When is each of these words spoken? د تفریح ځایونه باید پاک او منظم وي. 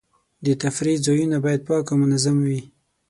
د 0.45 0.47
تفریح 0.63 0.97
ځایونه 1.05 1.37
باید 1.45 1.61
پاک 1.67 1.85
او 1.91 1.95
منظم 2.01 2.37
وي. 2.47 2.59